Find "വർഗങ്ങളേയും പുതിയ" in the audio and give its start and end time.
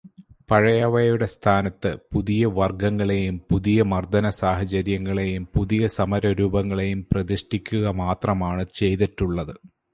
2.55-3.81